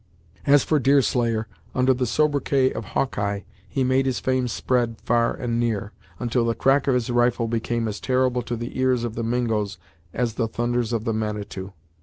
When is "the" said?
0.79-0.83, 1.93-2.07, 6.43-6.55, 8.55-8.79, 9.13-9.23, 10.33-10.47, 11.03-11.13